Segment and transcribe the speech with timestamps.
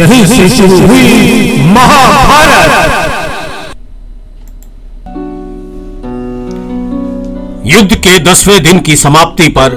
[0.00, 2.70] यहीं से शुरू हुई महाभारत।
[7.66, 9.74] युद्ध के दसवें दिन की समाप्ति पर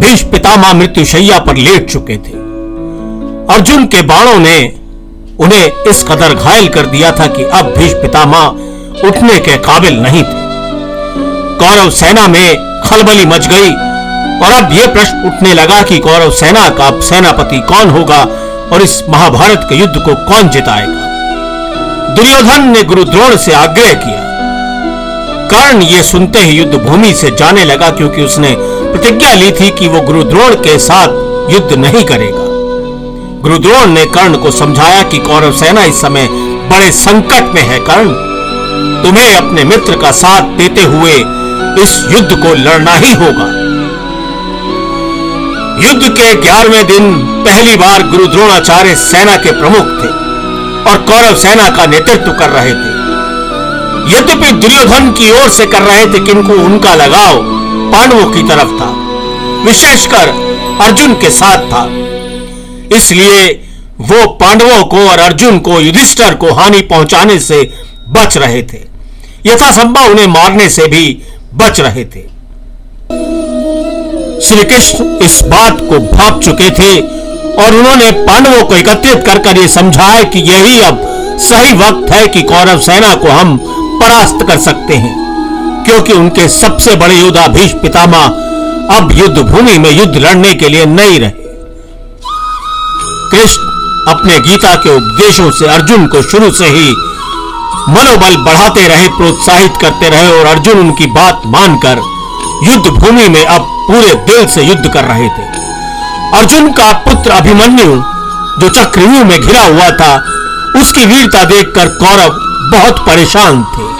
[0.00, 2.42] भीष्म पितामह मृत्युशैया पर लेट चुके थे।
[3.54, 4.58] अर्जुन के बाणों ने
[5.40, 10.22] उन्हें इस कदर घायल कर दिया था कि अब भीष्म पितामह उठने के काबिल नहीं
[10.22, 10.42] थे।
[11.58, 12.46] कौरव सेना में
[12.82, 13.72] खलबली मच गई
[14.44, 18.24] और अब यह प्रश्न उठने लगा कि कौरव सेना का सेनापति कौन होगा
[18.74, 22.14] और इस महाभारत के युद्ध को कौन जिताएगा?
[22.14, 24.22] दुर्योधन ने गुरु द्रोण से आग्रह किया।
[25.50, 29.88] कर्ण ये सुनते ही युद्ध भूमि से जाने लगा क्योंकि उसने प्रतिज्ञा ली थी कि
[29.88, 31.08] वो गुरु द्रोण के साथ
[31.52, 32.44] युद्ध नहीं करेगा।
[33.42, 36.28] गुरु द्रोण ने कर्ण को समझाया कि कौरव सेना इस समय
[36.70, 38.08] बड़े संकट में है। कर्ण,
[39.02, 41.12] तुम्हें अपने मित्र का साथ देते हुए
[41.82, 43.46] इस युद्ध को लड़ना ही होगा।
[45.88, 50.08] युद्ध के ग्यारहवें दिन पहली बार गुरु द्रोणाचार्य सेना के प्रमुख थे
[50.90, 52.92] और कौरव सेना का नेतृत्व कर रहे थे।
[54.12, 57.40] यद्यपि दुर्योधन की ओर से कर रहे थे किंतु उनका लगाव
[57.92, 58.90] पांडवों की तरफ़ था,
[59.64, 60.28] विशेषकर
[60.82, 61.84] अर्जुन के साथ था।
[62.96, 63.46] इसलिए
[64.00, 67.62] वो पांडवों को और अर्जुन को, युधिष्ठर को हानि पहुँचाने से
[68.08, 68.80] बच रहे थे।
[69.46, 71.06] यथासंभव उन्हें मारने से भी
[71.54, 72.22] बच रहे थे।
[74.40, 77.23] श्री कृष्ण इस बात को भाप चुके थे
[77.58, 80.98] और उन्होंने पांडवों को एकत्रित कर कर यह समझाया कि यही अब
[81.40, 83.56] सही वक्त है कि कौरव सेना को हम
[84.00, 85.14] परास्त कर सकते हैं,
[85.84, 88.24] क्योंकि उनके सबसे बड़े योद्धा भीष्म पितामह
[88.90, 91.42] अब युद्ध भूमि में युद्ध लड़ने के लिए नहीं रहे।
[93.30, 93.72] कृष्ण
[94.08, 96.90] अपने गीता के उपदेशों से अर्जुन को शुरू से ही
[97.88, 102.02] मनोबल बढ़ाते रहे, प्रोत्साहित करते रहे और अर्जुन उनकी बात मानकर
[102.64, 105.53] युद्ध भूमि में अब पूरे दिल से युद्ध कर रहे थे।
[106.34, 107.90] अर्जुन का पुत्र अभिमन्यु,
[108.60, 110.14] जो चक्रव्यूह में घिरा हुआ था,
[110.76, 112.38] उसकी वीरता देखकर कौरव
[112.70, 113.92] बहुत परेशान थे।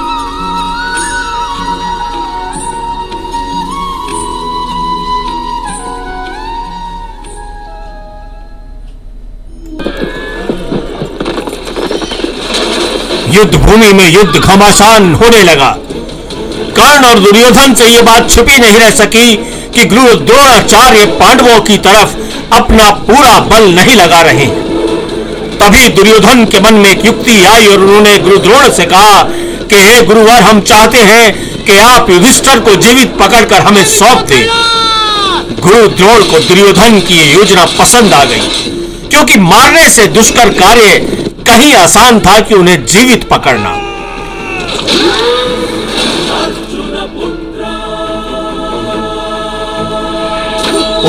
[13.37, 15.77] युद्ध भूमि में युद्ध घमासान होने लगा।
[16.77, 19.37] कर्ण और दुर्योधन से यह बात छुपी नहीं रह सकी
[19.75, 24.47] कि गुरु द्रोणाचार्य पांडवों की तरफ़ अपना पूरा बल नहीं लगा रहे।
[25.59, 29.23] तभी दुर्योधन के मन में एक युक्ति आई और उन्होंने गुरु द्रोण से कहा
[29.71, 34.49] कि, हे गुरुवर, हम चाहते हैं कि आप युधिष्ठर को जीवित पकड़कर हमें सौंप दे।
[35.61, 38.49] गुरु द्रोण को दुर्योधन की योजना पसंद आ गई,
[39.11, 40.99] क्योंकि मारने से दुष्कर कार्य
[41.49, 43.71] कहीं आसान था कि उन्हें जीवित पकड़ना।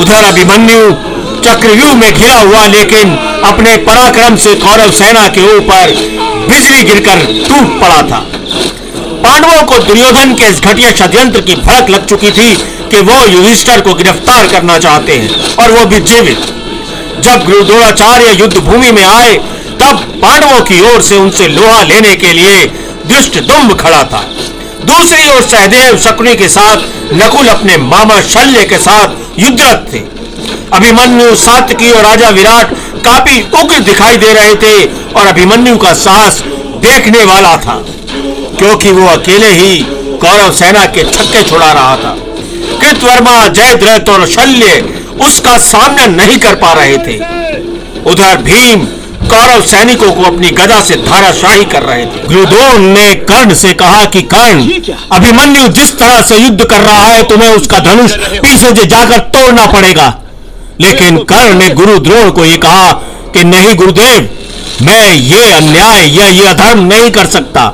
[0.00, 1.15] उधर अभिमन्यु
[1.46, 5.92] चक्रव्यूह में घिरा हुआ, लेकिन अपने पराक्रम से कौरव सेना के ऊपर
[6.48, 8.18] बिजली गिरकर टूट पड़ा था।
[9.22, 12.56] पांडवों को दुर्योधन के इस घटिया षड्यंत्र की भड़क लग चुकी थी
[12.90, 16.38] कि वो युधिष्ठर को गिरफ़्तार करना चाहते हैं, और वो भी जीवित।
[17.20, 19.36] जब गुरुद्रोणाचार्य युद्ध भूमि में आए,
[19.80, 22.66] तब पांडवों की ओर से उनसे लोहा लेने के लिए
[23.06, 24.24] दुष्ट दुम्ब खड़ा था।
[24.84, 26.76] दूसरी ओर सहदेव शकुनी के साथ
[27.14, 30.15] नकुल अपने मामा शल्य के साथ युद्धरत थे।
[30.72, 36.42] अभिमन्यु सातकी और राजा विराट काफ़ी उग्र दिखाई दे रहे थे और अभिमन्यु का साहस
[36.82, 37.74] देखने वाला था,
[38.58, 39.78] क्योंकि वो अकेले ही
[40.20, 42.16] कौरव सेना के छक्के छुड़ा रहा था।
[42.80, 44.80] कृतवर्मा, जयद्रथ और शल्य
[45.20, 47.18] उसका सामना नहीं कर पा रहे थे।
[48.10, 48.86] उधर भीम
[49.28, 54.04] कौरव सैनिकों को अपनी गदा से धाराशाही कर रहे थे। गुरुद्रोण ने कर्ण से कहा
[54.04, 54.68] कि, कर्ण,
[55.12, 59.66] अभिमन्यु जिस तरह से युद्ध कर रहा है, तुम्हें उसका धनुष पीछे से जाकर तोड़ना
[59.66, 60.14] पड़ेगा।
[60.80, 62.92] लेकिन कर्ण ने गुरुद्रोण को यह कहा
[63.34, 64.28] कि नहीं गुरुदेव
[64.82, 67.66] मैं ये अन्याय या ये अधर्म नहीं कर सकता।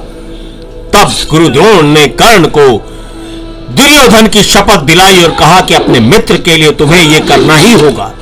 [0.94, 2.66] तब गुरुद्रोण ने कर्ण को
[3.70, 7.72] दुर्योधन की शपथ दिलाई और कहा कि अपने मित्र के लिए तुम्हें यह करना ही
[7.72, 8.12] होगा।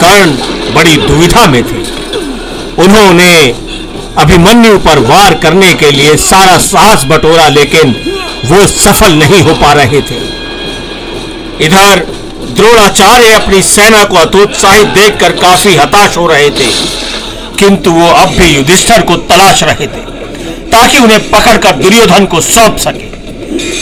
[0.00, 0.30] कर्ण
[0.74, 1.84] बड़ी दुविधा में थे।
[2.82, 3.54] उन्होंने
[4.18, 7.94] अभिमन्यु पर वार करने के लिए सारा साहस बटोरा लेकिन
[8.44, 10.20] वो सफल नहीं हो पा रहे थे।
[11.64, 16.70] इधर द्रोणाचार्य अपनी सेना को अतोत्साहित देखकर काफ़ी हताश हो रहे थे।
[17.58, 20.00] किंतु वो अब भी युधिष्ठर को तलाश रहे थे,
[20.70, 23.06] ताकि उन्हें पकड़कर दुर्योधन को सौंप सके।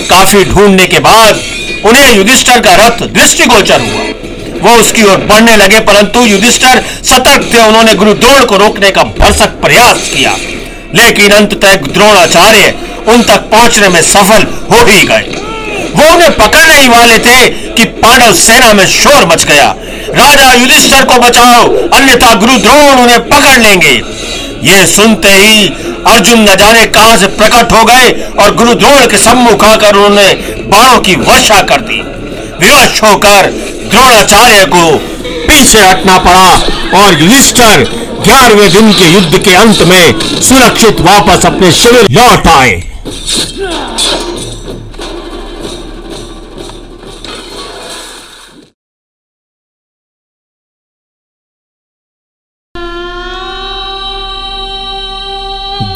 [0.07, 1.41] काफ़ी ढूँढने के बाद
[1.85, 4.05] उन्हें युधिष्ठर का रथ दृष्टिगोचर हुआ।
[4.63, 9.03] वो उसकी ओर बढ़ने लगे, परंतु युधिष्ठर सतर्क थे। उन्होंने गुरु द्रोण को रोकने का
[9.19, 10.37] भरसक प्रयास किया,
[10.95, 12.75] लेकिन अंततः द्रोणाचार्य
[13.09, 15.41] उन तक पहुँचने में सफल हो ही गए।
[15.95, 19.75] वो उन्हें पकड़ने ही वाले थे कि पांडव सेना में शोर मच गया।
[20.11, 23.95] राजा युधिष्ठर को बचाओ, अन्यथा गुरु द्रोण उन्हें पकड़ लेंगे।
[24.65, 25.67] ये सुनते ही
[26.07, 30.33] अर्जुन न जाने कहाँ से प्रकट हो गए और गुरु द्रोण के सम्मुख आकर उन्होंने
[30.69, 32.01] बाणों की वर्षा कर दी।
[32.61, 33.51] विवश होकर
[33.91, 34.97] द्रोणाचार्य को
[35.49, 36.51] पीछे हटना पड़ा
[37.01, 37.85] और युधिष्ठर
[38.25, 42.83] ग्यारहवें दिन के युद्ध के अंत में सुरक्षित वापस अपने शिविर लौट आए।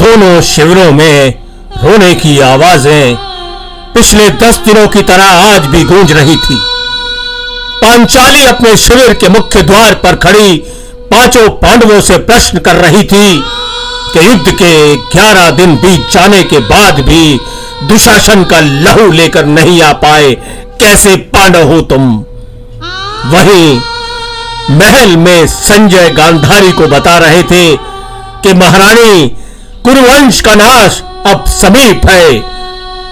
[0.08, 1.34] दोनों शिविरों में
[1.82, 3.16] रोने की आवाज़ें
[3.94, 6.54] पिछले दस दिनों की तरह आज भी गूंज रही थी।
[7.82, 10.56] पांचाली अपने शिविर के मुख्य द्वार पर खड़ी
[11.10, 13.26] पाँचों पांडवों से प्रश्न कर रही थी
[14.12, 14.70] कि युद्ध के
[15.14, 17.38] ग्यारह दिन बीत जाने के बाद भी
[17.88, 20.30] दुशासन का लहू लेकर नहीं आ पाए,
[20.80, 22.06] कैसे पांडव हो तुम?
[23.34, 23.80] वहीं
[24.78, 27.66] महल में संजय गांधारी को बता रहे थे
[28.42, 29.36] कि महारानी
[29.84, 32.30] कुरुवंश का नाश अब समीप है।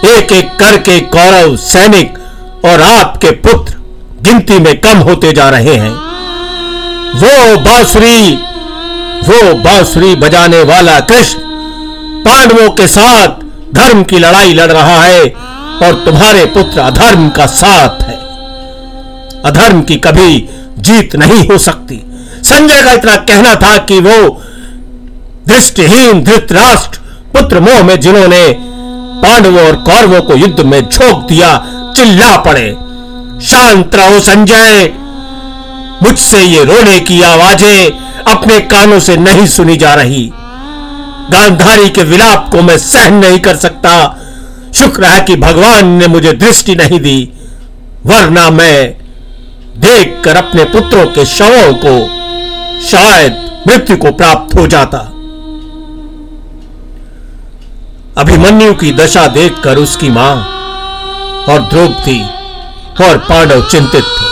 [0.07, 2.17] एक एक करके कौरव सैनिक
[2.65, 3.75] और आपके पुत्र
[4.21, 5.91] गिनती में कम होते जा रहे हैं।
[7.13, 8.33] वो बांसुरी
[9.23, 11.39] वो बांसुरी बजाने वाला कृष्ण
[12.23, 13.43] पांडवों के साथ
[13.73, 15.23] धर्म की लड़ाई लड़ रहा है
[15.83, 18.15] और तुम्हारे पुत्र अधर्म का साथ है।
[19.45, 22.01] अधर्म की कभी जीत नहीं हो सकती।
[22.43, 24.43] संजय का इतना कहना था कि वो
[25.47, 26.99] दृष्टिहीन धृतराष्ट्र,
[27.33, 28.55] पुत्र मोह में जिन्होंने
[29.21, 31.57] पांडवों और कौरवों को युद्ध में झोंक दिया,
[31.97, 32.77] चिल्ला पड़े।
[33.45, 34.93] शांत रहो संजय।
[36.03, 37.89] मुझसे ये रोने की आवाज़ें
[38.33, 40.31] अपने कानों से नहीं सुनी जा रही।
[41.31, 44.19] गांधारी के विलाप को मैं सहन नहीं कर सकता।
[44.75, 47.29] शुक्र है कि भगवान ने मुझे दृष्टि नहीं दी,
[48.05, 48.97] वरना मैं
[49.77, 51.99] देखकर अपने पुत्रों के शवों को,
[52.87, 55.11] शायद मृत्यु को प्राप्त हो जाता।
[58.17, 60.31] अभिमन्यु की दशा देखकर उसकी माँ
[61.49, 62.23] और द्रौपदी
[63.05, 64.25] और पांडव चिंतित थे।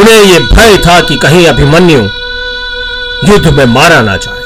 [0.00, 2.00] उन्हें यह भय था कि कहीं अभिमन्यु
[3.32, 4.42] युद्ध में मारा ना जाए।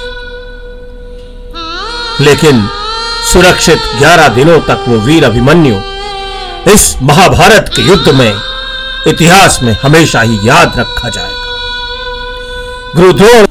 [2.20, 2.68] लेकिन
[3.32, 5.76] सुरक्षित ग्यारह दिनों तक वो वीर अभिमन्यु
[6.72, 8.34] इस महाभारत के युद्ध में,
[9.06, 11.56] इतिहास में हमेशा ही याद रखा जाएगा।
[12.96, 13.46] गुरुद्रोण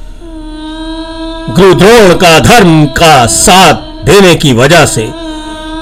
[1.54, 5.04] गुरुद्रोण का धर्म का साथ देने की वजह से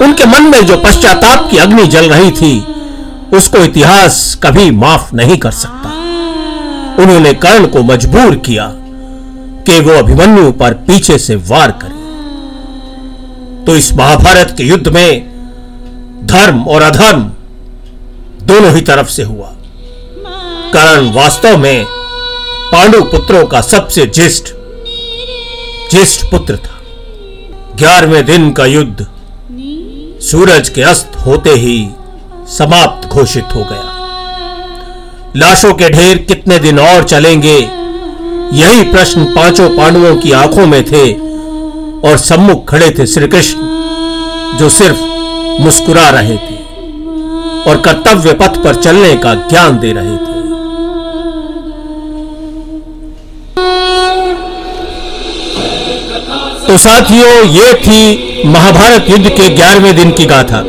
[0.04, 2.58] उनके मन में जो पश्चाताप की अग्नि जल रही थी,
[3.36, 5.90] उसको इतिहास कभी माफ़ नहीं कर सकता।
[7.02, 8.72] उन्होंने कर्ण को मजबूर किया
[9.66, 12.00] कि वो अभिमन्यु पर पीछे से वार करे।
[13.64, 15.32] तो इस महाभारत के युद्ध में
[16.24, 17.22] धर्म और अधर्म
[18.42, 19.52] दोनों ही तरफ़ से हुआ।
[20.74, 21.84] कर्ण वास्तव में
[22.72, 24.52] पांडु पुत्रों का सबसे ज्येष्ठ
[25.90, 26.81] ज्येष्ठ पुत्र था।
[27.76, 29.06] ग्यारहवें दिन का युद्ध।
[30.22, 31.76] सूरज के अस्त होते ही
[32.48, 33.84] समाप्त घोषित हो गया।
[35.36, 37.58] लाशों के ढेर कितने दिन और चलेंगे,
[38.54, 41.12] यही प्रश्न पाँचों पांडवों की आँखों में थे
[42.08, 45.00] और सम्मुख खड़े थे श्री कृष्ण जो सिर्फ़
[45.62, 46.60] मुस्कुरा रहे थे
[47.62, 50.31] और कर्तव्य पथ पर चलने का ज्ञान दे रहे थे।
[56.72, 60.60] तो साथियों, ये थी महाभारत युद्ध के ग्यारहवें दिन की गाथा।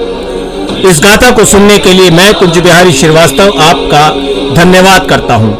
[0.89, 4.09] इस गाथा को सुनने के लिए मैं कुंज बिहारी श्रीवास्तव आपका
[4.55, 5.53] धन्यवाद करता हूँ।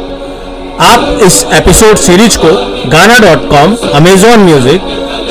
[0.80, 2.52] आप इस एपिसोड सीरीज़ को
[2.90, 4.82] Gaana dot com, Amazon Music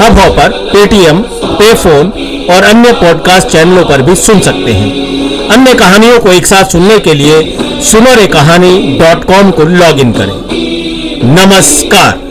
[0.20, 2.12] Hubhopper Paytm पे फ़ोन
[2.56, 7.00] और अन्य पॉडकास्ट चैनलों पर भी सुन सकते हैं। अन्य कहानियों को एक साथ सुनने
[7.00, 10.36] के लिए सुनो रे कहानी डॉट कॉम को लॉग इन करें।
[11.36, 12.22] नमस्कार।